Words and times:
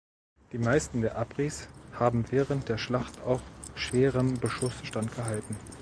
Die 0.51 0.57
meisten 0.57 1.01
der 1.01 1.15
Abris 1.15 1.67
haben 1.93 2.25
während 2.31 2.69
der 2.69 2.79
Schlacht 2.79 3.21
auch 3.21 3.39
schwerem 3.75 4.33
Beschuss 4.39 4.73
stand 4.83 5.15
gehalten. 5.15 5.55